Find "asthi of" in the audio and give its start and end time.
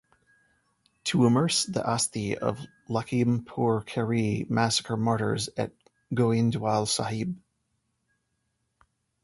1.83-2.59